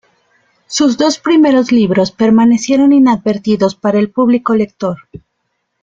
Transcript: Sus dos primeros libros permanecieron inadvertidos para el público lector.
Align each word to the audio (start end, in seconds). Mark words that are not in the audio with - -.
Sus 0.65 0.97
dos 0.97 1.19
primeros 1.19 1.71
libros 1.71 2.11
permanecieron 2.11 2.91
inadvertidos 2.91 3.75
para 3.75 3.99
el 3.99 4.09
público 4.09 4.55
lector. 4.55 4.97